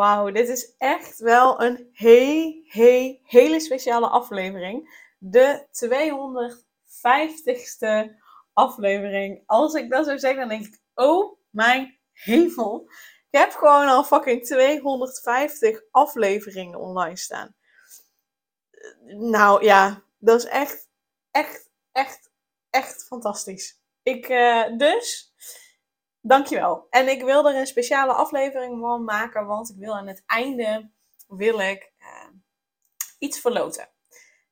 [0.00, 5.04] Wauw, dit is echt wel een he, he, hele speciale aflevering.
[5.18, 8.10] De 250ste
[8.52, 9.42] aflevering.
[9.46, 12.90] Als ik dat zo zeg, dan denk ik, oh mijn hemel.
[13.30, 17.54] Ik heb gewoon al fucking 250 afleveringen online staan.
[19.06, 20.88] Nou ja, dat is echt,
[21.30, 22.30] echt, echt,
[22.70, 23.80] echt fantastisch.
[24.02, 25.34] Ik, uh, dus,
[26.20, 26.86] dankjewel.
[26.90, 30.90] En ik wil er een speciale aflevering van maken, want ik wil aan het einde,
[31.28, 32.28] wil ik uh,
[33.18, 33.88] iets verloten.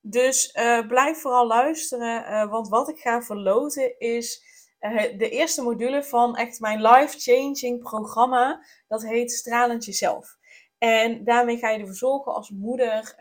[0.00, 4.46] Dus uh, blijf vooral luisteren, uh, want wat ik ga verloten is
[5.16, 8.64] de eerste module van echt mijn life-changing programma.
[8.88, 10.37] Dat heet Stralend Jezelf.
[10.78, 13.14] En daarmee ga je ervoor zorgen als moeder,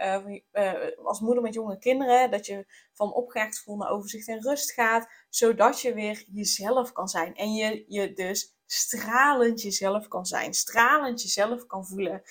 [1.04, 5.08] als moeder met jonge kinderen, dat je van opgejaagd gevoel naar overzicht en rust gaat,
[5.30, 7.36] zodat je weer jezelf kan zijn.
[7.36, 12.22] En je, je dus stralend jezelf kan zijn, stralend jezelf kan voelen.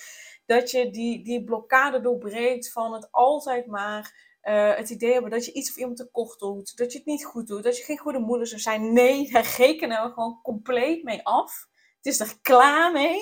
[0.45, 5.45] Dat je die, die blokkade doorbreekt van het altijd maar uh, het idee hebben dat
[5.45, 7.97] je iets of iemand tekort doet, dat je het niet goed doet, dat je geen
[7.97, 8.93] goede moeder zou zijn.
[8.93, 11.67] Nee, daar rekenen we gewoon compleet mee af.
[11.97, 13.19] Het is er klaar mee.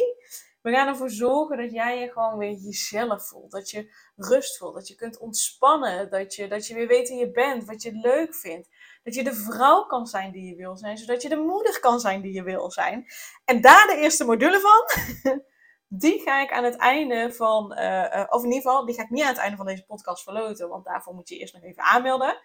[0.66, 3.52] We gaan ervoor zorgen dat jij je gewoon weer jezelf voelt.
[3.52, 7.18] Dat je rust voelt, dat je kunt ontspannen, dat je, dat je weer weet wie
[7.18, 8.70] je bent, wat je leuk vindt.
[9.04, 12.00] Dat je de vrouw kan zijn die je wil zijn, zodat je de moeder kan
[12.00, 13.06] zijn die je wil zijn.
[13.46, 14.84] En daar de eerste module van.
[15.88, 19.10] Die ga ik aan het einde van, uh, of in ieder geval, die ga ik
[19.10, 21.84] niet aan het einde van deze podcast verloten, want daarvoor moet je eerst nog even
[21.84, 22.38] aanmelden.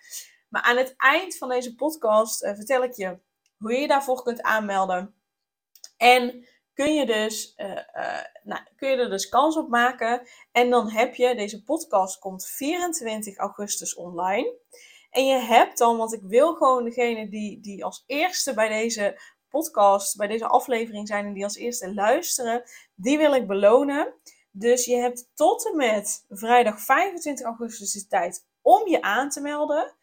[0.49, 3.19] Maar aan het eind van deze podcast uh, vertel ik je
[3.59, 5.15] hoe je je daarvoor kunt aanmelden.
[5.97, 6.47] En
[6.81, 10.29] kun je, dus, uh, nou, kun je er dus kans op maken.
[10.53, 14.55] En dan heb je, deze podcast komt 24 augustus online.
[15.11, 19.21] En je hebt dan, want ik wil gewoon degene die, die als eerste bij deze
[19.49, 22.63] podcast, bij deze aflevering zijn en die als eerste luisteren,
[22.95, 24.15] die wil ik belonen.
[24.51, 29.41] Dus je hebt tot en met vrijdag 25 augustus de tijd om je aan te
[29.41, 29.95] melden.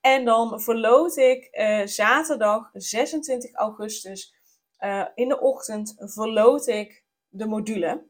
[0.00, 4.35] En dan verloot ik uh, zaterdag 26 augustus
[4.80, 8.06] uh, in de ochtend verloot ik de module.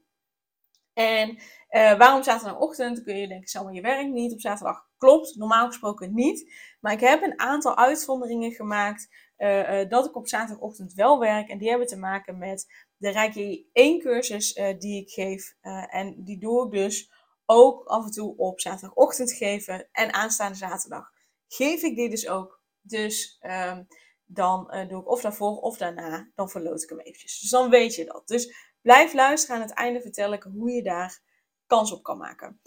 [0.92, 3.02] En uh, waarom zaterdagochtend?
[3.02, 4.88] Kun je denken, Selma, je werkt niet op zaterdag.
[4.98, 6.52] Klopt, normaal gesproken niet.
[6.80, 11.48] Maar ik heb een aantal uitzonderingen gemaakt uh, dat ik op zaterdagochtend wel werk.
[11.48, 12.66] En die hebben te maken met
[12.96, 15.56] de Reiki 1 cursus die ik geef.
[15.90, 17.10] en die doe ik dus
[17.46, 19.88] ook af en toe op zaterdagochtend geven.
[19.92, 21.10] En aanstaande zaterdag
[21.48, 22.60] geef ik die dus ook.
[22.80, 23.86] Dus um,
[24.26, 26.30] dan doe ik of daarvoor of daarna.
[26.34, 27.40] Dan verloot ik hem eventjes.
[27.40, 28.28] Dus dan weet je dat.
[28.28, 29.56] Dus blijf luisteren.
[29.56, 31.20] Aan het einde vertel ik hoe je daar
[31.66, 32.60] kans op kan maken.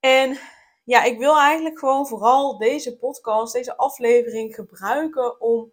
[0.00, 0.38] En
[0.84, 5.72] ja, ik wil eigenlijk gewoon vooral deze podcast, deze aflevering gebruiken om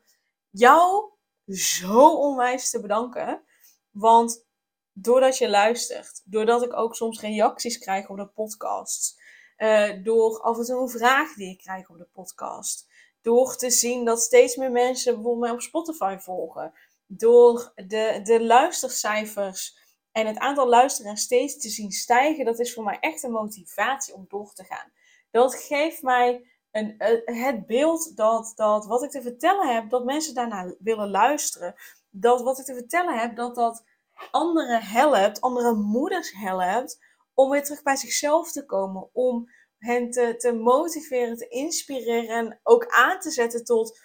[0.50, 1.12] jou
[1.48, 3.44] zo onwijs te bedanken.
[3.92, 4.46] Want
[4.94, 9.22] doordat je luistert, doordat ik ook soms reacties krijg op de podcast,
[9.58, 12.88] uh, door af en toe een vraag die ik krijg op de podcast,
[13.24, 16.74] door te zien dat steeds meer mensen bijvoorbeeld mij op Spotify volgen,
[17.08, 19.78] door de, de luistercijfers
[20.12, 24.14] en het aantal luisteraars steeds te zien stijgen, dat is voor mij echt een motivatie
[24.14, 24.92] om door te gaan.
[25.32, 26.96] Dat geeft mij een,
[27.26, 31.76] het beeld dat, dat wat ik te vertellen heb, dat mensen daarna willen luisteren.
[32.10, 33.84] Dat wat ik te vertellen heb, dat dat
[34.32, 37.00] anderen helpt, andere moeders helpt,
[37.34, 39.10] om weer terug bij zichzelf te komen.
[39.14, 39.50] Om
[39.84, 44.00] hen te, motiveren, te inspireren en ook aan te zetten tot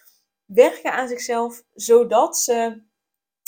[0.45, 2.83] werken aan zichzelf, zodat ze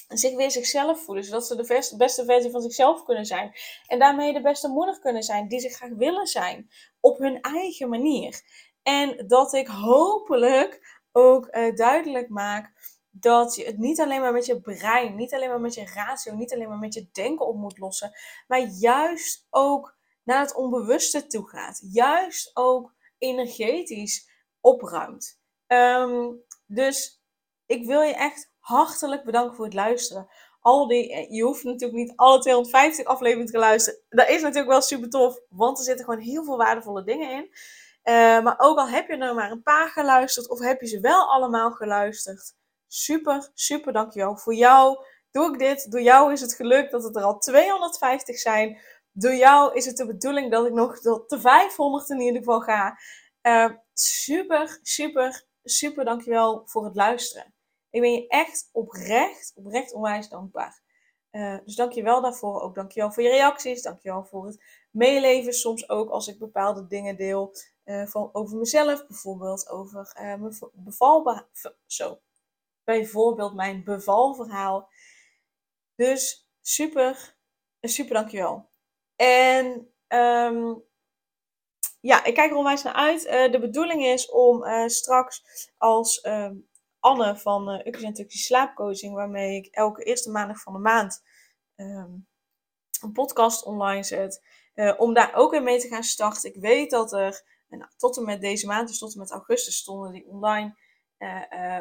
[0.09, 3.53] zich weer zichzelf voelen, zodat ze de beste versie van zichzelf kunnen zijn.
[3.87, 7.89] En daarmee de beste moeder kunnen zijn, die ze graag willen zijn, op hun eigen
[7.89, 8.43] manier.
[8.83, 12.73] En dat ik hopelijk ook uh, duidelijk maak
[13.11, 16.35] dat je het niet alleen maar met je brein, niet alleen maar met je ratio,
[16.35, 18.13] niet alleen maar met je denken op moet lossen,
[18.47, 21.81] maar juist ook naar het onbewuste toe gaat.
[21.93, 24.29] Juist ook energetisch
[24.61, 25.41] opruimt.
[25.67, 27.23] Um, dus
[27.67, 30.29] ik wil je echt hartelijk bedanken voor het luisteren.
[30.61, 34.01] Al die, eh, je hoeft natuurlijk niet alle 250 afleveringen te luisteren.
[34.09, 37.51] Dat is natuurlijk wel super tof, want er zitten gewoon heel veel waardevolle dingen in.
[38.05, 41.01] Uh, maar ook al heb je er maar een paar geluisterd of heb je ze
[41.01, 42.55] wel allemaal geluisterd.
[42.87, 44.37] Super, super dankjewel.
[44.37, 45.91] Voor jou doe ik dit.
[45.91, 48.81] Door jou is het gelukt dat het er al 250 zijn.
[49.13, 52.61] Door jou is het de bedoeling dat ik nog tot de 500 in ieder geval
[52.61, 52.99] ga.
[53.43, 57.55] Uh, super, super, super dankjewel voor het luisteren.
[57.91, 60.83] Ik ben je echt oprecht, oprecht onwijs dankbaar.
[61.31, 62.61] Uh, dus dankjewel daarvoor.
[62.61, 63.83] Ook dankjewel voor je reacties.
[63.83, 65.53] Dankjewel voor het meeleven.
[65.53, 67.55] Soms ook als ik bepaalde dingen deel
[67.85, 69.07] uh, van, over mezelf.
[69.07, 71.45] Bijvoorbeeld over mijn beval...
[71.87, 72.21] Zo.
[72.85, 74.89] Bijvoorbeeld mijn bevalverhaal.
[75.95, 77.37] Dus super,
[77.81, 78.70] super dankjewel.
[79.21, 80.83] En um,
[82.01, 83.27] ja, ik kijk er onwijs naar uit.
[83.27, 86.51] Uh, de bedoeling is om uh, straks als uh,
[87.01, 91.23] Anne van uh, Ukkentukkje Slaapcoaching, waarmee ik elke eerste maandag van de maand
[91.77, 92.29] um,
[93.01, 94.45] een podcast online zet,
[94.97, 96.55] om daar ook weer mee te gaan starten.
[96.55, 99.77] Ik weet dat er nou, tot en met deze maand, dus tot en met augustus,
[99.77, 100.77] stonden die online.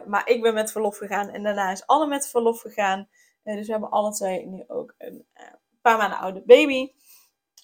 [0.05, 3.09] maar ik ben met verlof gegaan en daarna is Anne met verlof gegaan.
[3.43, 5.25] dus we hebben alle twee nu ook een
[5.81, 6.91] paar maanden oude baby.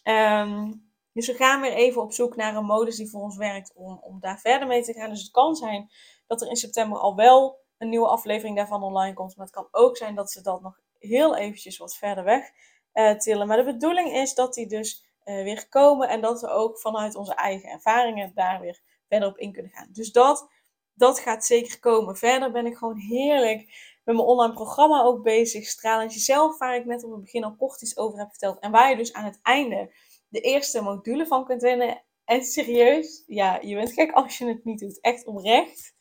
[0.07, 3.71] Um, dus we gaan weer even op zoek naar een modus die voor ons werkt
[3.75, 5.09] om, om daar verder mee te gaan.
[5.09, 5.91] Dus het kan zijn
[6.27, 9.35] dat er in september al wel een nieuwe aflevering daarvan online komt.
[9.35, 12.51] Maar het kan ook zijn dat ze dat nog heel eventjes wat verder weg
[12.93, 13.47] uh, tillen.
[13.47, 17.15] Maar de bedoeling is dat die dus uh, weer komen en dat we ook vanuit
[17.15, 19.89] onze eigen ervaringen daar weer verder op in kunnen gaan.
[19.91, 20.49] Dus dat,
[20.93, 22.17] dat gaat zeker komen.
[22.17, 25.67] Verder ben ik gewoon heerlijk met mijn online programma ook bezig.
[25.67, 28.59] Stralend jezelf, waar ik net op het begin al kort iets over heb verteld.
[28.59, 29.93] En waar je dus aan het einde
[30.27, 32.03] de eerste module van kunt winnen.
[32.25, 35.01] En serieus, ja, je bent gek als je het niet doet.
[35.01, 35.95] Echt oprecht.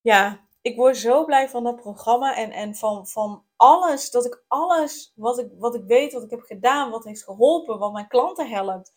[0.00, 4.44] Ja, ik word zo blij van dat programma en, en van, van alles, dat ik
[4.48, 8.08] alles wat ik, wat ik weet, wat ik heb gedaan, wat heeft geholpen, wat mijn
[8.08, 8.92] klanten helpt,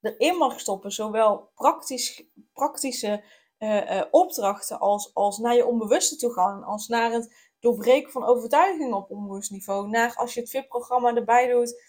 [0.00, 0.92] erin mag stoppen.
[0.92, 3.24] Zowel praktisch, praktische
[3.64, 8.24] uh, uh, opdrachten als, als naar je onbewuste toe gaan, als naar het doorbreken van
[8.24, 11.82] overtuigingen op onbewust niveau, naar als je het VIP-programma erbij doet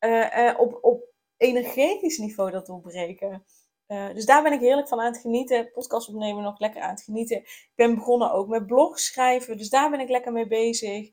[0.00, 1.04] uh, op, op
[1.36, 3.44] energetisch niveau dat doorbreken.
[3.86, 5.70] Dus daar ben ik heerlijk van aan het genieten.
[5.72, 7.36] Podcast opnemen nog lekker aan het genieten.
[7.36, 9.56] Ik ben begonnen ook met blog schrijven.
[9.56, 11.10] Dus daar ben ik lekker mee bezig.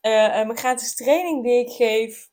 [0.00, 2.30] Mijn gratis training die ik geef.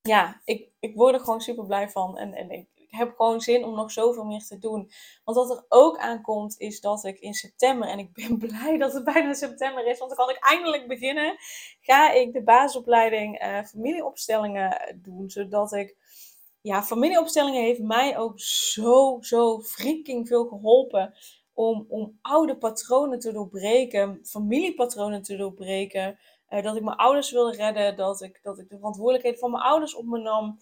[0.00, 2.18] Ja, ik, ik word er gewoon super blij van.
[2.18, 4.90] En, en ik, heb gewoon zin om nog zoveel meer te doen.
[5.24, 8.92] Want wat er ook aankomt is dat ik in september, en ik ben blij dat
[8.92, 11.36] het bijna september is, want dan kan ik eindelijk beginnen,
[11.80, 15.96] ga ik de basisopleiding uh, familieopstellingen doen, zodat ik
[16.60, 21.14] ja, familieopstellingen heeft mij ook zo, zo freaking veel geholpen
[21.54, 26.18] om, om oude patronen te doorbreken, familiepatronen te doorbreken.
[26.50, 29.62] Uh, dat ik mijn ouders wilde redden, dat ik, dat ik de verantwoordelijkheid van mijn
[29.62, 30.58] ouders op me nam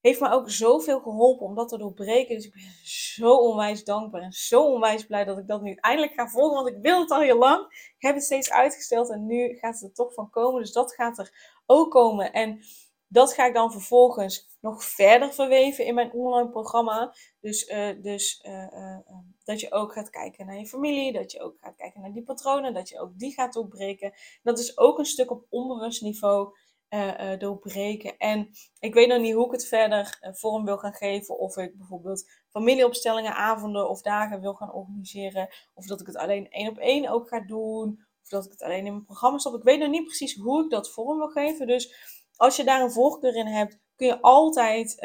[0.00, 2.34] heeft me ook zoveel geholpen om dat te doorbreken.
[2.34, 6.14] Dus ik ben zo onwijs dankbaar en zo onwijs blij dat ik dat nu eindelijk
[6.14, 6.54] ga volgen.
[6.54, 7.64] Want ik wil het al heel lang.
[7.68, 10.60] Ik heb het steeds uitgesteld en nu gaat het er toch van komen.
[10.60, 12.32] Dus dat gaat er ook komen.
[12.32, 12.60] En
[13.08, 17.14] dat ga ik dan vervolgens nog verder verweven in mijn online programma.
[17.40, 18.98] Dus, uh, dus uh, uh,
[19.44, 22.22] dat je ook gaat kijken naar je familie, dat je ook gaat kijken naar die
[22.22, 24.12] patronen, dat je ook die gaat doorbreken.
[24.42, 26.56] Dat is ook een stuk op onbewust niveau
[26.90, 28.16] uh, doorbreken.
[28.16, 31.38] En ik weet nog niet hoe ik het verder uh, vorm wil gaan geven.
[31.38, 35.48] Of ik bijvoorbeeld familieopstellingen, avonden of dagen wil gaan organiseren.
[35.74, 38.06] Of dat ik het alleen één op één ook ga doen.
[38.22, 39.54] Of dat ik het alleen in mijn programma stop.
[39.54, 41.66] Ik weet nog niet precies hoe ik dat vorm wil geven.
[41.66, 41.94] Dus
[42.36, 44.96] als je daar een voorkeur in hebt, kun je altijd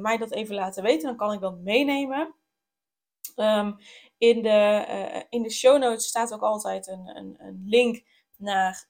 [0.00, 1.08] mij dat even laten weten.
[1.08, 2.34] Dan kan ik dat meenemen.
[3.36, 3.76] Um,
[4.18, 8.02] in, de, in de show notes staat ook altijd een, een, een link
[8.36, 8.88] naar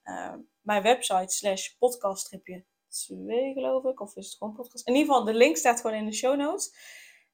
[0.62, 4.00] mijn website slash podcast je twee geloof ik.
[4.00, 4.86] Of is het gewoon podcast?
[4.86, 6.74] In ieder geval, de link staat gewoon in de show notes.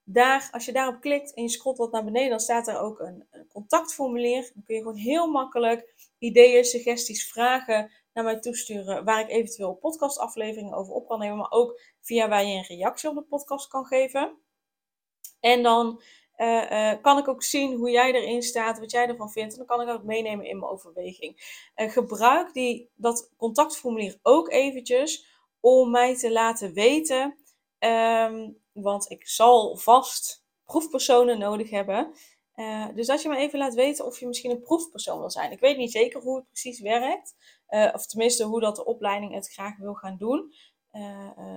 [0.04, 3.00] Daar, als je daarop klikt en je scrolt wat naar beneden, dan staat er ook
[3.00, 4.50] een, een contactformulier.
[4.54, 9.04] Dan kun je gewoon heel makkelijk ideeën, suggesties, vragen naar mij toesturen.
[9.04, 11.36] Waar ik eventueel podcastafleveringen over op kan nemen.
[11.36, 14.38] Maar ook via waar je een reactie op de podcast kan geven.
[15.40, 16.02] En dan
[16.38, 19.52] uh, kan ik ook zien hoe jij erin staat, wat jij ervan vindt.
[19.52, 21.60] En dan kan ik dat meenemen in mijn overweging.
[21.76, 25.26] Uh, gebruik die, dat contactformulier ook eventjes
[25.60, 27.38] om mij te laten weten.
[27.78, 32.12] Um, want ik zal vast proefpersonen nodig hebben.
[32.94, 35.52] dus dat je me even laat weten of je misschien een proefpersoon wil zijn.
[35.52, 37.34] Ik weet niet zeker hoe het precies werkt.
[37.94, 40.52] of tenminste hoe dat de opleiding het graag wil gaan doen.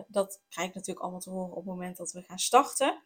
[0.08, 3.04] dat krijg ik natuurlijk allemaal te horen op het moment dat we gaan starten.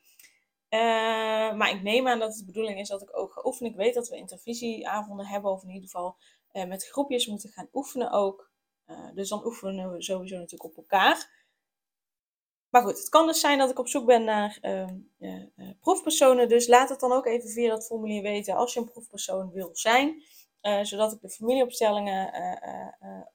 [0.75, 3.71] Uh, maar ik neem aan dat het de bedoeling is dat ik ook ga oefenen.
[3.71, 6.17] Ik weet dat we intervisieavonden hebben, of in ieder geval
[6.53, 8.51] uh, met groepjes moeten gaan oefenen ook.
[8.87, 11.43] Uh, dus dan oefenen we sowieso natuurlijk op elkaar.
[12.69, 14.97] Maar goed, het kan dus zijn dat ik op zoek ben naar ehm,
[15.79, 16.49] proefpersonen.
[16.49, 19.69] Dus laat het dan ook even via dat formulier weten als je een proefpersoon wil
[19.73, 20.23] zijn.
[20.81, 22.33] zodat ik de familieopstellingen,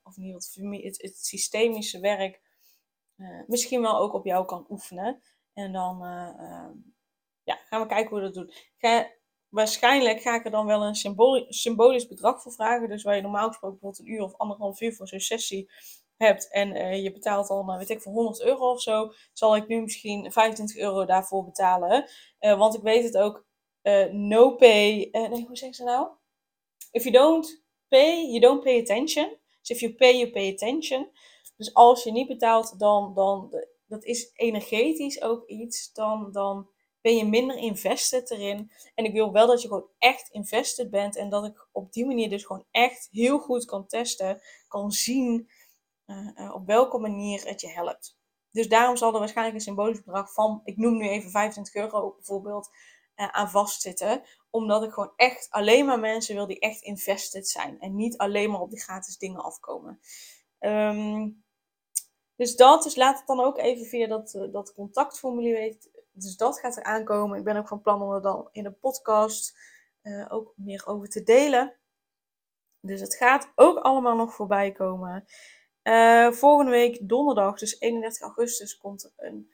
[0.02, 2.40] of niet het, het, het systemische werk
[3.20, 5.22] eh, misschien wel ook op jou kan oefenen.
[5.52, 6.72] En dan eh, ehm,
[7.64, 8.52] gaan we kijken hoe we dat doen.
[8.78, 9.10] Ga,
[9.48, 10.94] waarschijnlijk ga ik er dan wel een
[11.48, 12.88] symbolisch bedrag voor vragen.
[12.88, 15.70] Dus waar je normaal gesproken bijvoorbeeld een uur of anderhalf uur voor zo'n sessie
[16.16, 19.66] hebt en uh, je betaalt dan, weet ik, voor 100 euro of zo, zal ik
[19.66, 22.08] nu misschien 25 euro daarvoor betalen.
[22.40, 23.46] Uh, want ik weet het ook,
[23.82, 26.08] uh, no pay, nee, hoe zeg ze nou?
[26.90, 29.36] If you don't pay, you don't pay attention.
[29.60, 31.10] Dus if you pay, you pay attention.
[31.56, 33.54] Dus als je niet betaalt, dan, dan
[33.90, 38.72] dat is energetisch ook iets, dan, dan ben je minder invested erin.
[38.94, 42.06] En ik wil wel dat je gewoon echt invested bent en dat ik op die
[42.06, 45.50] manier dus gewoon echt heel goed kan testen, kan zien
[46.06, 48.18] uh, op welke manier het je helpt.
[48.50, 52.12] Dus daarom zal er waarschijnlijk een symbolisch bedrag van, ik noem nu even 25 euro
[52.14, 52.68] bijvoorbeeld,
[53.16, 54.22] uh, aan vastzitten.
[54.50, 57.80] Omdat ik gewoon echt alleen maar mensen wil die echt invested zijn.
[57.80, 60.00] En niet alleen maar op die gratis dingen afkomen.
[60.58, 61.44] Um,
[62.36, 65.90] dus dat, dus laat het dan ook even via dat, dat contactformulier weten.
[66.22, 67.38] Dus dat gaat er aankomen.
[67.38, 69.58] Ik ben ook van plan om er dan in de podcast
[70.02, 71.76] uh, ook meer over te delen.
[72.80, 75.24] Dus het gaat ook allemaal nog voorbij komen.
[75.82, 79.50] Uh, volgende week donderdag, dus 31 augustus, komt een,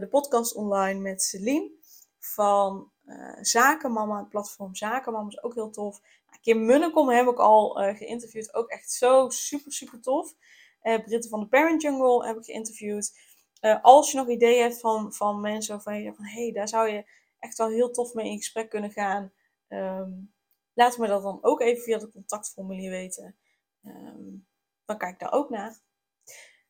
[0.00, 1.70] de podcast online met Celine
[2.18, 2.92] van
[3.40, 6.00] Zakenmama, het platform Zakenmama is ook heel tof.
[6.40, 10.34] Kim Munnekom heb ik al geïnterviewd, ook echt zo super, super tof.
[10.82, 13.12] Britten van de Parent Jungle heb ik geïnterviewd.
[13.60, 16.68] Uh, als je nog ideeën hebt van, van mensen waarvan je van hé, hey, daar
[16.68, 19.32] zou je echt wel heel tof mee in gesprek kunnen gaan.
[19.68, 20.34] Um,
[20.74, 23.36] laat me dat dan ook even via de contactformulier weten.
[23.82, 24.46] Um,
[24.84, 25.80] dan kijk ik daar ook naar.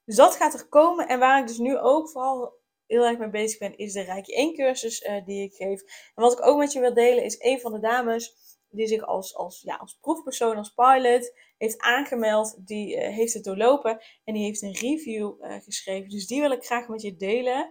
[0.05, 1.09] Dus dat gaat er komen.
[1.09, 4.35] En waar ik dus nu ook vooral heel erg mee bezig ben, is de Rijkje
[4.35, 5.83] 1 cursus uh, die ik geef.
[6.15, 8.37] En wat ik ook met je wil delen, is een van de dames
[8.71, 12.67] die zich als, als, ja, als proefpersoon, als pilot heeft aangemeld.
[12.67, 16.09] Die uh, heeft het doorlopen en die heeft een review uh, geschreven.
[16.09, 17.71] Dus die wil ik graag met je delen.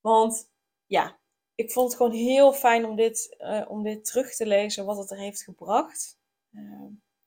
[0.00, 0.50] Want
[0.86, 1.18] ja,
[1.54, 4.96] ik vond het gewoon heel fijn om dit, uh, om dit terug te lezen, wat
[4.96, 6.20] het er heeft gebracht.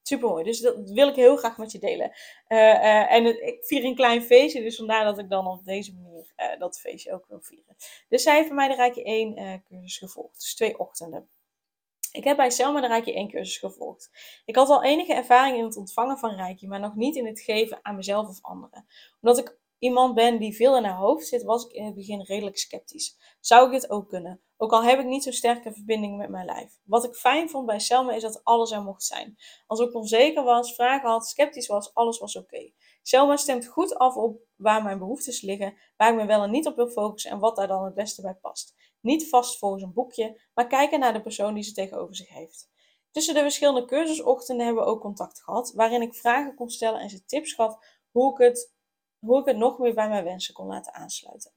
[0.01, 0.43] Super mooi.
[0.43, 2.11] Dus dat wil ik heel graag met je delen.
[3.07, 6.79] en ik vier een klein feestje, dus vandaar dat ik dan op deze manier dat
[6.79, 7.75] feestje ook wil vieren.
[8.09, 10.39] Dus zij heeft mij de Rijkje 1 cursus gevolgd.
[10.39, 11.29] Dus twee ochtenden.
[12.15, 14.09] Ik heb bij Selma de Rijkje 1 cursus gevolgd.
[14.45, 17.41] Ik had al enige ervaring in het ontvangen van Rijkje, maar nog niet in het
[17.41, 18.85] geven aan mezelf of anderen.
[19.21, 22.21] Omdat ik iemand ben die veel in haar hoofd zit, was ik in het begin
[22.21, 23.17] redelijk sceptisch.
[23.39, 24.41] Zou ik dit ook kunnen?
[24.57, 26.79] Ook al heb ik niet zo'n sterke verbinding met mijn lijf.
[26.83, 29.37] Wat ik fijn vond bij Selma is dat alles er mocht zijn.
[29.67, 32.71] Als ik onzeker was, vragen had, sceptisch was, alles was oké.
[33.01, 36.67] Selma stemt goed af op waar mijn behoeftes liggen, waar ik me wel en niet
[36.67, 38.75] op wil focussen en wat daar dan het beste bij past.
[39.05, 42.69] Niet vast volgens een boekje, maar kijken naar de persoon die ze tegenover zich heeft.
[43.11, 47.09] Tussen de verschillende cursusochtenden hebben we ook contact gehad, waarin ik vragen kon stellen en
[47.09, 47.77] ze tips gaf
[48.11, 48.73] hoe ik het,
[49.19, 51.51] hoe ik het nog meer bij mijn wensen kon laten aansluiten.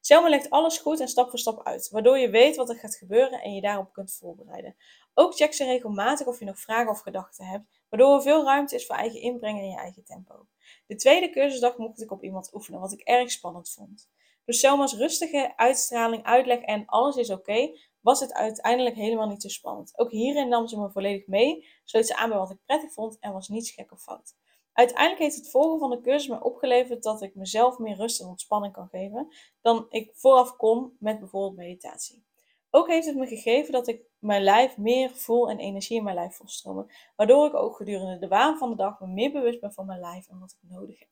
[0.00, 2.96] Selma legt alles goed en stap voor stap uit, waardoor je weet wat er gaat
[2.96, 4.76] gebeuren en je daarop kunt voorbereiden.
[5.14, 8.74] Ook check ze regelmatig of je nog vragen of gedachten hebt, waardoor er veel ruimte
[8.74, 10.46] is voor eigen inbreng en je eigen tempo.
[10.86, 14.08] De tweede cursusdag mocht ik op iemand oefenen, wat ik erg spannend vond.
[14.44, 17.70] Door Selma's rustige uitstraling, uitleg en alles is oké,
[18.00, 19.98] was het uiteindelijk helemaal niet zo spannend.
[19.98, 23.18] Ook hierin nam ze me volledig mee, sloot ze aan bij wat ik prettig vond
[23.20, 24.34] en was niets gek of fout.
[24.72, 28.26] Uiteindelijk heeft het volgen van de cursus me opgeleverd dat ik mezelf meer rust en
[28.26, 32.24] ontspanning kan geven dan ik vooraf kon met bijvoorbeeld meditatie.
[32.70, 36.16] Ook heeft het me gegeven dat ik mijn lijf meer voel en energie in mijn
[36.16, 39.72] lijf volstromen, waardoor ik ook gedurende de waan van de dag me meer bewust ben
[39.72, 41.08] van mijn lijf en wat ik nodig heb.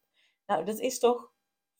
[0.46, 1.31] Nou, dat is toch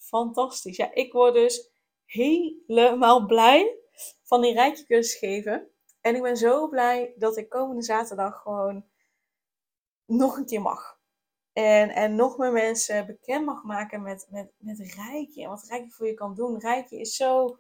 [0.03, 0.77] fantastisch.
[0.77, 1.71] Ja, ik word dus
[2.05, 3.77] helemaal blij
[4.23, 5.71] van die rijtje cursus geven.
[6.01, 8.85] En ik ben zo blij dat ik komende zaterdag gewoon
[10.07, 11.01] nog een keer mag.
[11.53, 15.43] En, en nog meer mensen bekend mag maken met, met, met Rijkje.
[15.43, 16.59] En wat Rijkje voor je kan doen.
[16.59, 17.59] Rijkje is zo...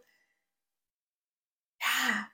[1.76, 2.32] Ja,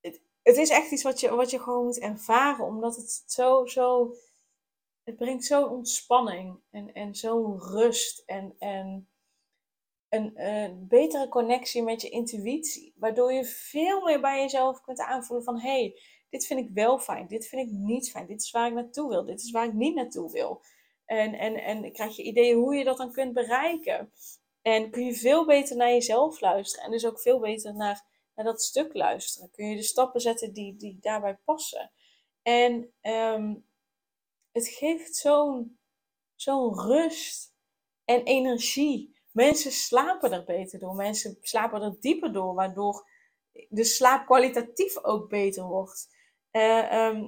[0.00, 2.64] het, het is echt iets wat je, wat je gewoon moet ervaren.
[2.64, 4.14] Omdat het zo, zo...
[5.02, 8.22] Het brengt zo'n ontspanning en, en zo'n rust.
[8.26, 9.09] En, en
[10.10, 12.94] een, betere connectie met je intuïtie.
[12.96, 15.60] Waardoor je veel meer bij jezelf kunt aanvoelen van...
[15.60, 16.00] hé, hey,
[16.30, 18.26] dit vind ik wel fijn, dit vind ik niet fijn.
[18.26, 20.62] Dit is waar ik naartoe wil, dit is waar ik niet naartoe wil.
[21.04, 24.12] En, en, en krijg je ideeën hoe je dat dan kunt bereiken.
[24.62, 26.84] En kun je veel beter naar jezelf luisteren.
[26.84, 29.50] En dus ook veel beter naar, naar dat stuk luisteren.
[29.50, 31.92] Kun je de stappen zetten die, die daarbij passen.
[32.42, 33.54] En ehm,
[34.52, 35.78] het geeft zo'n
[36.34, 37.54] zo'n rust
[38.04, 39.19] en energie.
[39.40, 40.94] Mensen slapen er beter door.
[40.94, 43.08] Mensen slapen er dieper door, waardoor
[43.68, 46.08] de slaap kwalitatief ook beter wordt.
[46.52, 47.20] Uh,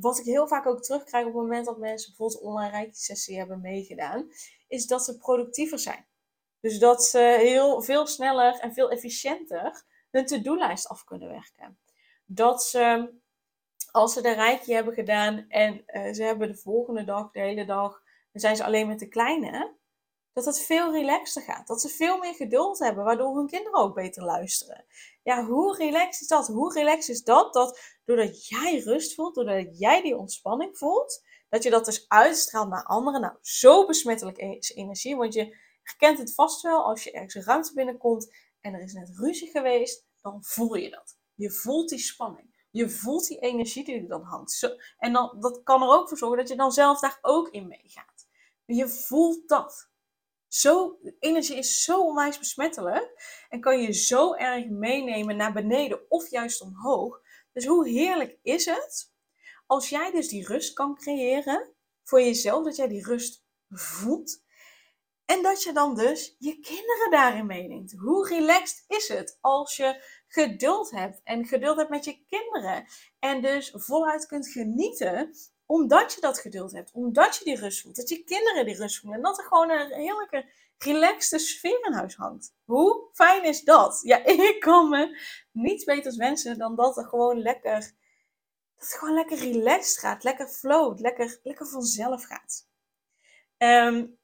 [0.00, 3.60] wat ik heel vaak ook terugkrijg op het moment dat mensen bijvoorbeeld online sessie hebben
[3.60, 4.30] meegedaan,
[4.68, 6.06] is dat ze productiever zijn.
[6.60, 11.78] Dus dat ze heel veel sneller en veel efficiënter hun to-do-lijst af kunnen werken.
[12.24, 13.12] Dat ze,
[13.90, 17.64] als ze de rijkje hebben gedaan en uh, ze hebben de volgende dag, de hele
[17.64, 19.74] dag, dan zijn ze alleen met de kleine,
[20.34, 21.66] dat het veel relaxter gaat.
[21.66, 24.84] Dat ze veel meer geduld hebben, waardoor hun kinderen ook beter luisteren.
[25.22, 26.46] Ja, hoe relaxed is dat?
[26.46, 27.52] Hoe relaxed is dat?
[27.52, 32.68] Dat doordat jij rust voelt, doordat jij die ontspanning voelt, dat je dat dus uitstraalt
[32.68, 33.20] naar anderen.
[33.20, 37.42] Nou, zo besmettelijk is energie, want je herkent het vast wel als je ergens een
[37.42, 41.18] ruimte binnenkomt en er is net ruzie geweest, dan voel je dat.
[41.34, 42.66] Je voelt die spanning.
[42.70, 44.76] Je voelt die energie die er dan hangt.
[44.98, 47.66] En dan, dat kan er ook voor zorgen dat je dan zelf daar ook in
[47.66, 48.26] meegaat.
[48.64, 49.92] Je voelt dat.
[50.54, 53.12] Zo, energie is zo onwijs besmettelijk
[53.48, 57.20] en kan je zo erg meenemen naar beneden of juist omhoog.
[57.52, 59.12] Dus hoe heerlijk is het
[59.66, 64.42] als jij dus die rust kan creëren voor jezelf, dat jij die rust voelt
[65.24, 67.92] en dat je dan dus je kinderen daarin meeneemt.
[67.92, 72.86] Hoe relaxed is het als je geduld hebt en geduld hebt met je kinderen
[73.18, 75.34] en dus voluit kunt genieten
[75.66, 78.98] omdat je dat geduld hebt, omdat je die rust voelt, dat je kinderen die rust
[78.98, 80.46] voelen en dat er gewoon een heerlijke,
[80.78, 82.54] relaxte sfeer in huis hangt.
[82.64, 84.00] Hoe fijn is dat?
[84.02, 85.18] Ja, ik kan me
[85.52, 87.80] niets beters wensen dan dat er gewoon lekker,
[88.74, 92.68] dat het gewoon lekker relaxed gaat, lekker float, lekker, lekker vanzelf gaat.
[93.58, 94.18] Um,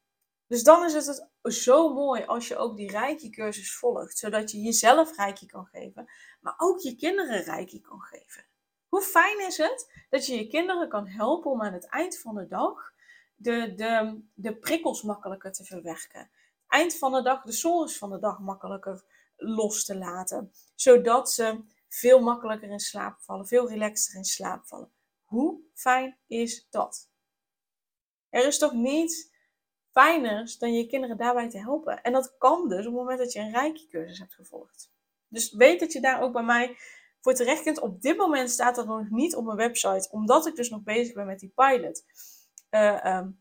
[0.47, 4.61] dus dan is het zo mooi als je ook die rijke cursus volgt, zodat je
[4.61, 8.50] jezelf rijkje kan geven, maar ook je kinderen rijkje kan geven.
[8.91, 12.35] Hoe fijn is het dat je je kinderen kan helpen om aan het eind van
[12.35, 12.93] de dag
[13.37, 16.31] de, de, de prikkels makkelijker te verwerken.
[16.69, 19.05] Eind van de dag de sores van de dag makkelijker
[19.37, 20.53] los te laten.
[20.75, 24.91] Zodat ze veel makkelijker in slaap vallen, veel relaxter in slaap vallen.
[25.25, 27.11] Hoe fijn is dat?
[28.29, 29.35] Er is toch niet
[29.93, 32.03] fijner dan je kinderen daarbij te helpen.
[32.03, 34.91] En dat kan dus op het moment dat je een rijke cursus hebt gevolgd.
[35.29, 36.76] Dus weet dat je daar ook bij mij
[37.21, 37.80] voor terecht kunt.
[37.80, 41.15] Op dit moment staat dat nog niet op mijn website, omdat ik dus nog bezig
[41.15, 42.04] ben met die pilot.
[42.71, 43.41] Uh, um,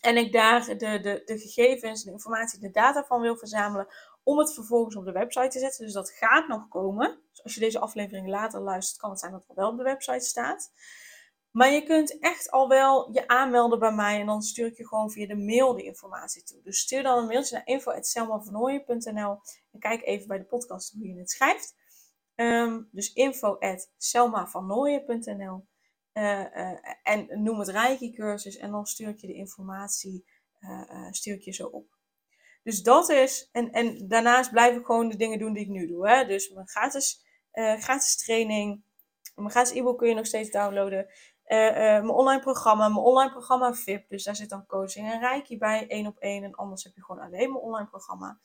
[0.00, 3.86] en ik daar de, de, de gegevens, de informatie, de data van wil verzamelen
[4.22, 5.84] om het vervolgens op de website te zetten.
[5.84, 7.20] Dus dat gaat nog komen.
[7.30, 9.82] Dus als je deze aflevering later luistert, kan het zijn dat het wel op de
[9.82, 10.72] website staat.
[11.50, 14.86] Maar je kunt echt al wel je aanmelden bij mij en dan stuur ik je
[14.86, 16.62] gewoon via de mail de informatie toe.
[16.62, 19.40] Dus stuur dan een mailtje naar info.selmavernooien.nl
[19.72, 21.74] en kijk even bij de podcast hoe je het schrijft.
[22.40, 25.66] Um, dus info.selmavernooien.nl
[26.14, 30.24] uh, uh, en noem het Reiki cursus en dan stuur ik je de informatie
[30.60, 31.96] uh, stuur ik je zo op.
[32.62, 35.86] Dus dat is, en, en daarnaast blijf ik gewoon de dingen doen die ik nu
[35.86, 36.08] doe.
[36.08, 36.26] Hè?
[36.26, 38.82] Dus mijn gratis, gratis training,
[39.34, 41.06] mijn gratis e-book kun je nog steeds downloaden.
[41.46, 44.08] Mijn online programma, mijn online programma VIP.
[44.08, 46.44] Dus daar zit dan coaching en reiki bij, één op één.
[46.44, 48.38] En anders heb je gewoon alleen mijn online programma.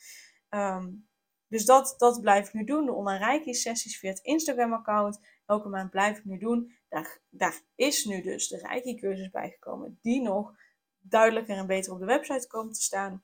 [0.49, 1.08] Um,
[1.53, 2.85] dus dat, dat blijf ik nu doen.
[2.85, 5.19] De online sessies via het Instagram account.
[5.45, 6.75] Elke maand blijf ik nu doen.
[6.89, 9.99] Daar, daar is nu dus de reiki cursus bijgekomen.
[10.01, 10.53] Die nog
[10.99, 13.23] duidelijker en beter op de website komen te staan.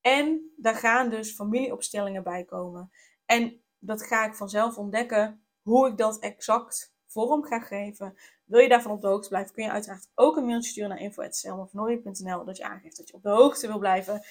[0.00, 2.90] En daar gaan dus familieopstellingen bij komen.
[3.24, 8.14] En dat ga ik vanzelf ontdekken hoe ik dat exact vorm ga geven.
[8.44, 11.00] Wil je daarvan op de hoogte blijven, kun je uiteraard ook een mailtje sturen naar
[11.00, 14.22] info.selmavernooien.nl dat je aangeeft dat je op de hoogte wil blijven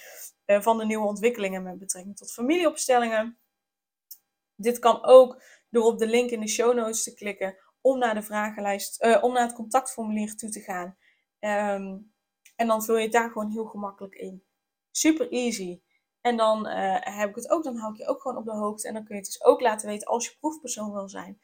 [0.46, 3.38] uh, van de nieuwe ontwikkelingen met betrekking tot familieopstellingen.
[4.56, 8.14] Dit kan ook door op de link in de show notes te klikken om naar
[8.14, 10.98] de vragenlijst, uh, om naar het contactformulier toe te gaan.
[11.40, 12.12] Um,
[12.56, 14.44] en dan vul je het daar gewoon heel gemakkelijk in.
[14.92, 15.82] Super easy.
[16.22, 18.52] En dan uh, heb ik het ook, dan hou ik je ook gewoon op de
[18.52, 18.88] hoogte.
[18.88, 21.40] En dan kun je het dus ook laten weten als je proefpersoon wil zijn.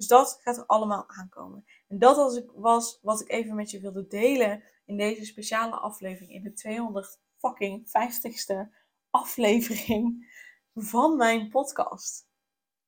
[0.00, 1.64] Dus dat gaat er allemaal aankomen.
[1.88, 6.32] En dat was, wat ik even met je wilde delen in deze speciale aflevering.
[6.32, 8.74] In de 200 fucking 50ste
[9.10, 10.32] aflevering
[10.74, 12.28] van mijn podcast.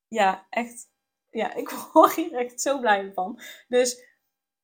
[0.09, 0.91] Ja, echt.
[1.31, 3.41] Ja, ik word hier echt zo blij van.
[3.69, 4.05] Dus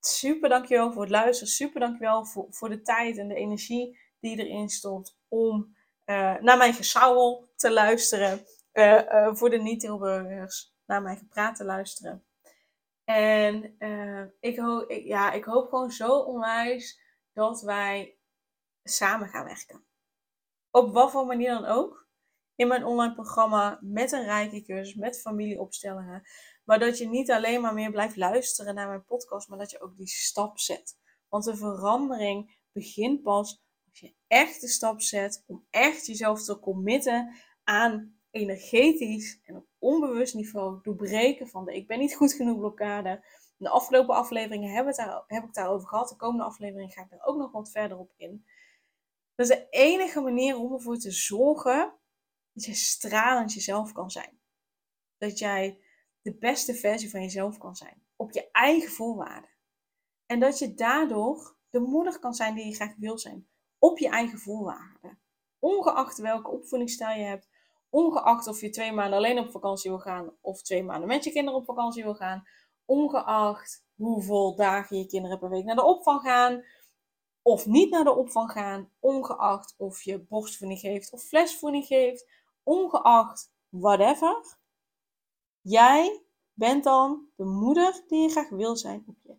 [0.01, 1.53] super dankjewel voor het luisteren.
[1.53, 6.57] Super dankjewel voor, voor de tijd en de energie die erin stond om uh, naar
[6.57, 8.47] mijn gesauwel te luisteren.
[8.73, 12.28] Uh, uh, voor de niet-Tilburgers naar mijn gepraat te luisteren.
[13.09, 17.01] En uh, ik, hoop, ik, ja, ik hoop gewoon zo onwijs
[17.33, 18.19] dat wij
[18.83, 19.85] samen gaan werken.
[20.71, 22.09] Op wat voor manier dan ook.
[22.55, 26.23] In mijn online programma met een rijke cursus, met familieopstellingen.
[26.65, 29.81] Maar dat je niet alleen maar meer blijft luisteren naar mijn podcast, maar dat je
[29.81, 30.99] ook die stap zet.
[31.29, 36.59] Want de verandering begint pas als je echt de stap zet om echt jezelf te
[36.59, 43.25] committen aan energetisch en onbewust niveau doorbreken van de ik ben niet goed genoeg blokkade.
[43.57, 46.09] de afgelopen afleveringen heb, het daar, heb ik daarover gehad.
[46.09, 48.45] De komende aflevering ga ik daar ook nog wat verder op in.
[49.35, 51.95] Dat is de enige manier om ervoor te zorgen
[52.53, 54.41] dat je stralend jezelf kan zijn.
[55.19, 55.81] Dat jij
[56.23, 58.03] de beste versie van jezelf kan zijn.
[58.17, 59.51] Op je eigen voorwaarden.
[60.27, 63.49] En dat je daardoor de moeder kan zijn die je graag wil zijn.
[63.79, 65.21] Op je eigen voorwaarden.
[65.59, 67.48] Ongeacht welke opvoedingsstijl je hebt.
[67.91, 70.37] Ongeacht of je twee maanden alleen op vakantie wil gaan.
[70.41, 72.45] Of twee maanden met je kinderen op vakantie wil gaan.
[72.85, 76.65] Ongeacht hoeveel dagen je kinderen per week naar de opvang gaan.
[77.43, 78.91] Of niet naar de opvang gaan.
[78.99, 82.29] Ongeacht of je borstvoeding geeft of flesvoeding geeft.
[82.63, 84.59] Ongeacht whatever.
[85.61, 86.23] Jij
[86.53, 89.37] bent dan de moeder die je graag wil zijn op je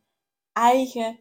[0.54, 1.20] eigen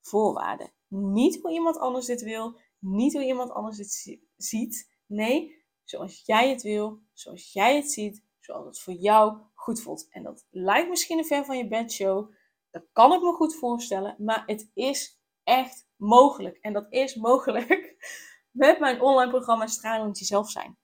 [0.00, 0.72] voorwaarden.
[0.88, 4.96] Niet hoe iemand anders dit wil, niet hoe iemand anders dit ziet.
[5.06, 5.57] Nee,
[5.90, 10.08] zoals jij het wil, zoals jij het ziet, zoals het voor jou goed voelt.
[10.10, 12.32] En dat lijkt misschien een ver van je bedshow.
[12.70, 16.56] Dat kan ik me goed voorstellen, maar het is echt mogelijk.
[16.56, 17.96] En dat is mogelijk
[18.50, 20.78] met mijn online programma Stralend Jezelf Zijn.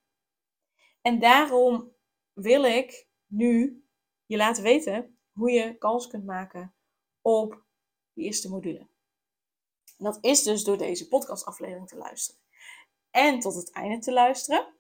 [1.01, 1.93] En daarom
[2.33, 3.85] wil ik nu
[4.27, 6.75] je laten weten hoe je kans kunt maken
[7.21, 7.65] op
[8.13, 8.89] de eerste module.
[9.99, 12.41] En dat is dus door deze podcastaflevering te luisteren.
[13.11, 14.74] En tot het einde te luisteren.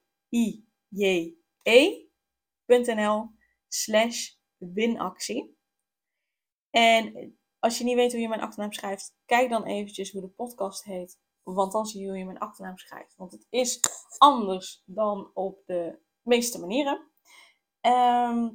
[3.69, 5.59] slash winactie.
[6.71, 10.29] En als je niet weet hoe je mijn achternaam schrijft, kijk dan eventjes hoe de
[10.29, 11.19] podcast heet.
[11.43, 13.17] Want dan zie je hoe je mijn achternaam schrijft.
[13.17, 13.81] Want het is
[14.19, 17.11] anders dan op de meeste manieren.
[17.81, 18.49] Ehm,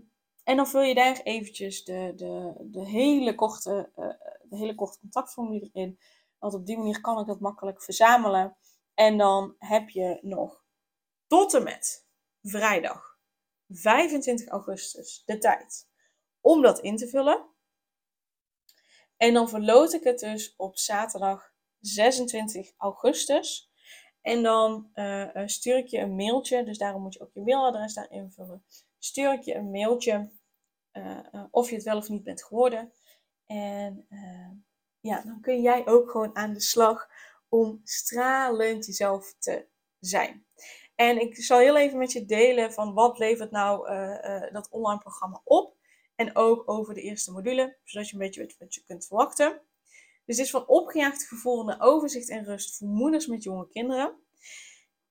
[0.43, 4.07] en dan vul je daar eventjes de, de, de, hele, korte, uh,
[4.49, 5.99] de hele korte contactformulier in.
[6.41, 8.57] Want op die manier kan ik dat makkelijk verzamelen.
[8.93, 10.63] En dan heb je nog
[11.27, 12.07] tot en met
[12.41, 13.19] vrijdag
[13.67, 15.87] 25 augustus de tijd
[16.39, 17.49] om dat in te vullen.
[19.17, 23.71] En dan verloot ik het dus op zaterdag 26 augustus.
[24.21, 27.93] En dan uh, stuur ik je een mailtje, dus daarom moet je ook je mailadres
[27.93, 28.65] daar invullen.
[28.97, 30.31] Stuur ik je een mailtje
[30.93, 32.93] uh, of je het wel of niet bent geworden.
[33.45, 34.07] En
[35.01, 37.09] ja, dan kun jij ook gewoon aan de slag
[37.49, 39.65] om stralend jezelf te
[39.99, 40.45] zijn.
[40.95, 43.87] En ik zal heel even met je delen van wat levert nou
[44.51, 45.75] dat online programma op.
[46.15, 49.61] En ook over de eerste module, zodat je een beetje weet wat je kunt verwachten.
[50.25, 54.15] Dus het is van opgejaagd gevoel naar overzicht en rust voor moeders met jonge kinderen.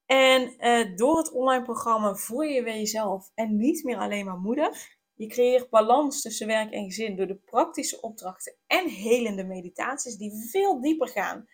[0.06, 4.38] En uh, door het online programma voel je weer jezelf en niet meer alleen maar
[4.38, 4.98] moeder.
[5.20, 10.48] Je creëert balans tussen werk en gezin door de praktische opdrachten en helende meditaties die
[10.50, 11.48] veel dieper gaan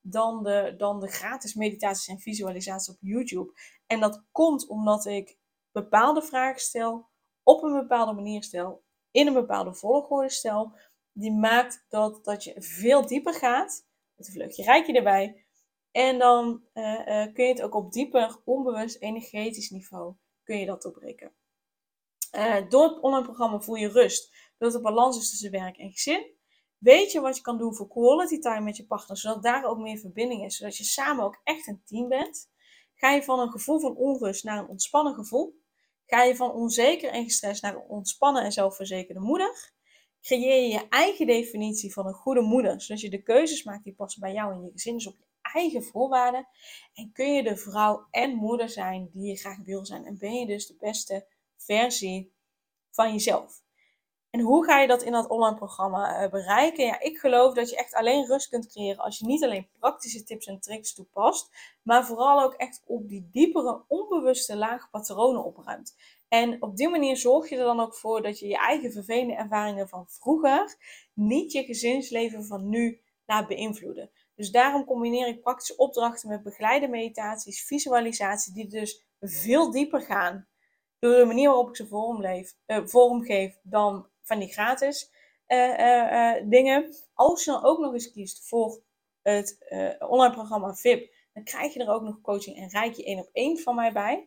[0.00, 3.52] dan de, dan de gratis meditaties en visualisaties op YouTube.
[3.86, 5.38] En dat komt omdat ik
[5.72, 7.08] bepaalde vragen stel,
[7.42, 10.76] op een bepaalde manier stel, in een bepaalde volgorde stel,
[11.12, 13.86] die maakt dat, dat je veel dieper gaat.
[14.16, 15.44] Met een vleugje rijkje erbij.
[15.90, 20.66] En dan uh, uh, kun je het ook op dieper, onbewust, energetisch niveau kun je
[20.66, 21.32] dat doorbreken.
[22.32, 24.32] Uh, door het online programma voel je rust.
[24.58, 26.26] Doordat er balans is tussen werk en gezin.
[26.78, 29.16] Weet je wat je kan doen voor quality time met je partner.
[29.16, 30.56] Zodat daar ook meer verbinding is.
[30.56, 32.50] Zodat je samen ook echt een team bent.
[32.94, 35.60] Ga je van een gevoel van onrust naar een ontspannen gevoel.
[36.06, 39.72] Ga je van onzeker en gestrest naar een ontspannen en zelfverzekerde moeder
[40.22, 43.94] creëer je je eigen definitie van een goede moeder, zodat je de keuzes maakt die
[43.94, 46.48] passen bij jou en je gezin, dus op je eigen voorwaarden.
[46.94, 50.04] En kun je de vrouw en moeder zijn die je graag wil zijn.
[50.04, 51.26] En ben je dus de beste
[51.64, 52.32] versie
[52.90, 53.62] van jezelf.
[54.30, 56.84] En hoe ga je dat in dat online programma eh, bereiken?
[56.84, 60.24] Ja, ik geloof dat je echt alleen rust kunt creëren als je niet alleen praktische
[60.24, 61.50] tips en tricks toepast,
[61.82, 65.96] maar vooral ook echt op die diepere, onbewuste lage patronen opruimt.
[66.28, 69.34] En op die manier zorg je er dan ook voor dat je je eigen vervelende
[69.34, 70.76] ervaringen van vroeger
[71.14, 74.10] niet je gezinsleven van nu laat beïnvloeden.
[74.34, 80.46] Dus daarom combineer ik praktische opdrachten met begeleide meditaties, visualisaties, die dus veel dieper gaan.
[81.02, 85.10] Door de manier waarop ik ze uh, vormgeef dan van die gratis
[85.48, 86.94] uh, uh, dingen.
[87.14, 88.82] Als je dan ook nog eens kiest voor
[89.22, 89.58] het
[89.98, 93.28] online programma VIP, dan krijg je er ook nog coaching en rijk je één op
[93.32, 94.26] één van mij bij.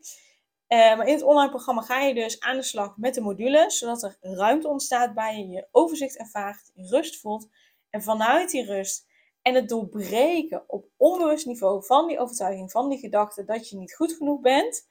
[0.67, 3.77] Eh, maar in het online programma ga je dus aan de slag met de modules,
[3.77, 7.47] zodat er ruimte ontstaat bij je, je overzicht ervaart, je rust voelt.
[7.89, 9.07] En vanuit die rust
[9.41, 13.95] en het doorbreken op onbewust niveau van die overtuiging, van die gedachte dat je niet
[13.95, 14.87] goed genoeg bent,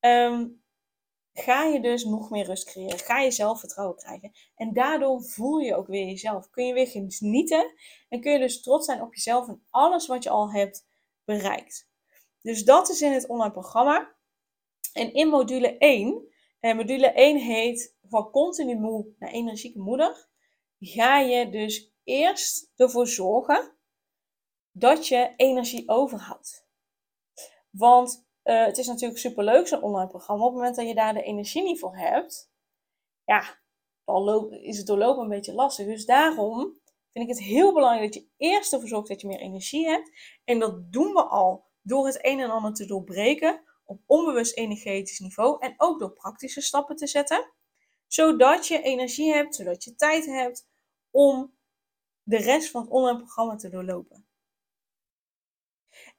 [0.00, 0.46] ehm,
[1.34, 2.98] ga je dus nog meer rust creëren.
[2.98, 4.32] Ga je zelfvertrouwen krijgen.
[4.56, 6.50] En daardoor voel je ook weer jezelf.
[6.50, 7.72] Kun je weer genieten
[8.08, 10.86] en kun je dus trots zijn op jezelf en alles wat je al hebt
[11.24, 11.88] bereikt.
[12.42, 14.14] Dus dat is in het online programma.
[14.92, 16.28] En in module 1,
[16.60, 20.28] eh, module 1 heet van continu moe naar energieke moeder,
[20.78, 23.72] ga je dus eerst ervoor zorgen
[24.70, 26.66] dat je energie overhoudt.
[27.70, 30.42] Want uh, het is natuurlijk superleuk zo'n online programma.
[30.42, 32.50] Op het moment dat je daar de energie niet voor hebt,
[33.24, 33.58] ja,
[34.04, 35.86] dan is het doorlopen een beetje lastig.
[35.86, 36.80] Dus daarom
[37.12, 40.10] vind ik het heel belangrijk dat je eerst ervoor zorgt dat je meer energie hebt.
[40.44, 45.18] En dat doen we al door het een en ander te doorbreken op onbewust energetisch
[45.18, 47.52] niveau en ook door praktische stappen te zetten,
[48.06, 50.68] zodat je energie hebt, zodat je tijd hebt
[51.10, 51.54] om
[52.22, 54.23] de rest van het online programma te doorlopen.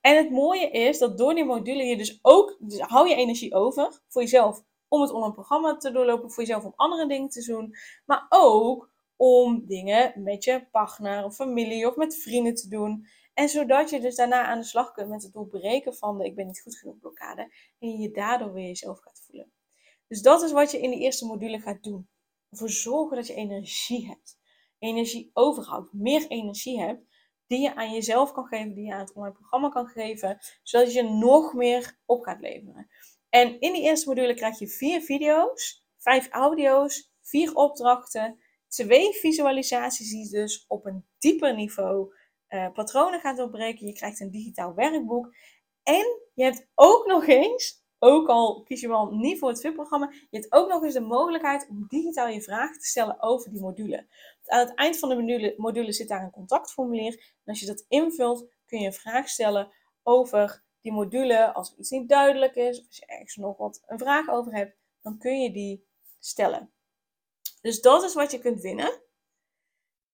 [0.05, 3.53] En het mooie is dat door die module je dus ook, dus hou je energie
[3.53, 7.45] over voor jezelf om het online programma te doorlopen, voor jezelf om andere dingen te
[7.45, 13.07] doen, maar ook om dingen met je partner of familie of met vrienden te doen.
[13.33, 16.35] En zodat je dus daarna aan de slag kunt met het doorbreken van de ik
[16.35, 17.41] ben niet goed genoeg blokkade.
[17.79, 19.51] En je je daardoor weer jezelf gaat voelen.
[20.07, 22.09] Dus dat is wat je in de eerste module gaat doen.
[22.49, 24.39] Ervoor zorgen dat je energie hebt.
[24.79, 25.93] Energie overhoudt.
[25.93, 27.14] Meer energie hebt.
[27.47, 28.73] Die je aan jezelf kan geven.
[28.73, 30.37] Die je aan het online programma kan geven.
[30.63, 32.89] Zodat je nog meer op gaat leveren.
[33.29, 35.85] En in die eerste module krijg je vier video's.
[35.97, 37.13] Vijf audio's.
[37.21, 38.39] Vier opdrachten.
[38.67, 42.13] Twee visualisaties die dus op een dieper niveau
[42.49, 43.87] uh, patronen gaat doorbreken.
[43.87, 45.35] Je krijgt een digitaal werkboek.
[45.83, 50.11] En je hebt ook nog eens, ook al kies je wel niet voor het VIP-programma,
[50.11, 53.61] je hebt ook nog eens de mogelijkheid om digitaal je vragen te stellen over die
[53.61, 54.07] module.
[54.45, 57.13] Aan het eind van de module, module zit daar een contactformulier.
[57.13, 59.71] En als je dat invult, kun je een vraag stellen
[60.03, 61.53] over die module.
[61.53, 64.53] Als er iets niet duidelijk is, of als je ergens nog wat een vraag over
[64.53, 65.85] hebt, dan kun je die
[66.19, 66.71] stellen.
[67.61, 69.01] Dus dat is wat je kunt winnen.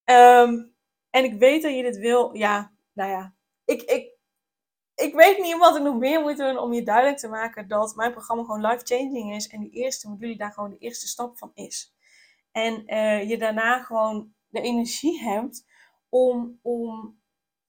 [0.06, 0.76] Um,
[1.10, 2.36] en ik weet dat je dit wil.
[2.36, 3.36] Ja, nou ja.
[3.66, 4.11] Ik, ik,
[4.96, 7.96] ik weet niet wat ik nog meer moet doen om je duidelijk te maken dat
[7.96, 9.48] mijn programma gewoon life-changing is.
[9.48, 11.94] En die eerste module daar gewoon de eerste stap van is.
[12.52, 15.66] En uh, je daarna gewoon de energie hebt
[16.10, 17.20] om, om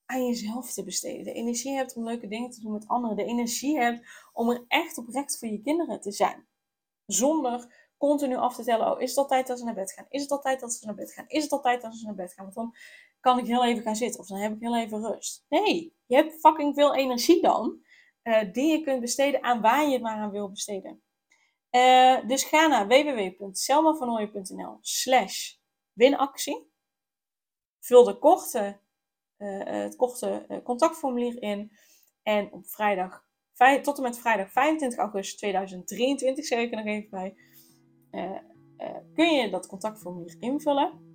[0.07, 1.25] aan jezelf te besteden.
[1.25, 3.17] De energie hebt om leuke dingen te doen met anderen.
[3.17, 6.47] De energie hebt om er echt oprecht voor je kinderen te zijn.
[7.07, 10.07] Zonder continu af te tellen, oh, is het al tijd dat ze naar bed gaan?
[10.09, 11.25] Is het al tijd dat ze naar bed gaan?
[11.29, 12.53] Is het al tijd dat ze naar bed gaan?
[12.53, 12.79] Want
[13.23, 15.45] kan ik heel even gaan zitten of dan heb ik heel even rust.
[15.49, 17.81] Nee, je hebt fucking veel energie dan,
[18.23, 21.03] uh, die je kunt besteden aan waar je het maar aan wil besteden.
[21.71, 25.55] Uh, dus ga naar www.selmavanooien.nl slash
[25.93, 26.71] winactie.
[27.81, 28.81] Vul de korte,
[29.39, 31.73] uh, het korte contactformulier in.
[32.23, 33.25] En op vrijdag,
[33.83, 37.35] tot en met vrijdag 25 augustus 2023, zeg ik er nog even bij,
[39.15, 41.12] kun je dat contactformulier invullen.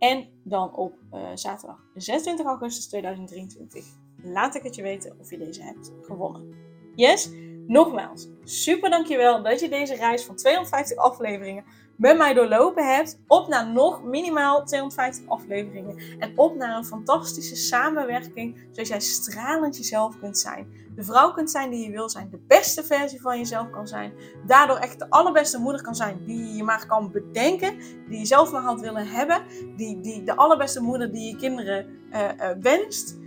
[0.00, 3.84] En dan op uh, zaterdag 26 augustus 2023
[4.22, 6.54] laat ik het je weten of je deze hebt gewonnen.
[6.94, 7.30] Yes?
[7.70, 11.64] Nogmaals, super dankjewel dat je deze reis van 250 afleveringen
[11.96, 13.18] met mij doorlopen hebt.
[13.26, 16.18] Op naar nog minimaal 250 afleveringen.
[16.18, 20.66] En op naar een fantastische samenwerking, zodat jij stralend jezelf kunt zijn.
[20.94, 22.30] De vrouw kunt zijn die je wil zijn.
[22.30, 24.12] De beste versie van jezelf kan zijn.
[24.46, 27.78] Daardoor echt de allerbeste moeder kan zijn die je maar kan bedenken.
[28.08, 29.42] Die je zelf maar had willen hebben.
[29.76, 33.18] Die, die, de allerbeste moeder die je kinderen uh, uh, wenst.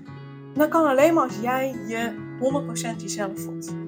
[0.54, 2.32] Dat kan alleen maar als jij je
[2.98, 3.83] 100% jezelf voelt.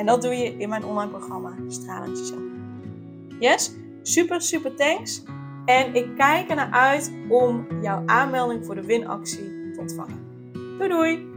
[0.00, 2.34] En dat doe je in mijn online programma Stralend.
[3.38, 3.74] Yes?
[4.02, 5.22] Super, super thanks.
[5.64, 10.18] En ik kijk er naar uit om jouw aanmelding voor de winactie te ontvangen.
[10.78, 11.28] Doei doei!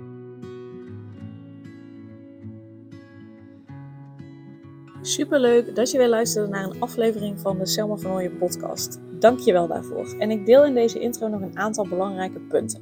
[5.02, 9.00] Super leuk dat je weer luisterde naar een aflevering van de Selma van Ooyen podcast.
[9.20, 10.16] Dank je wel daarvoor.
[10.20, 12.82] En ik deel in deze intro nog een aantal belangrijke punten.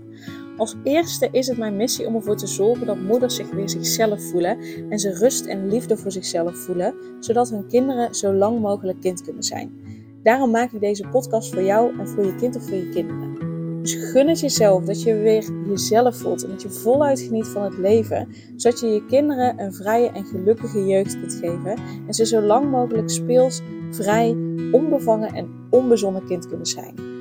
[0.62, 4.24] Als eerste is het mijn missie om ervoor te zorgen dat moeders zich weer zichzelf
[4.24, 4.58] voelen
[4.89, 9.21] en ze rust en liefde voor zichzelf voelen, zodat hun kinderen zo lang mogelijk kind
[9.24, 9.71] kunnen zijn.
[10.24, 13.36] Daarom maak ik deze podcast voor jou en voor je kind of voor je kinderen.
[13.82, 17.63] Dus gun het jezelf dat je weer jezelf voelt en dat je voluit geniet van
[17.63, 22.26] het leven, zodat je je kinderen een vrije en gelukkige jeugd kunt geven en ze
[22.26, 24.38] zo lang mogelijk speels, vrij,
[24.71, 27.20] onbevangen en onbezonnen kind kunnen zijn.